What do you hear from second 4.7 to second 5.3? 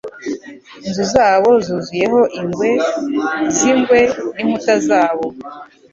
zabo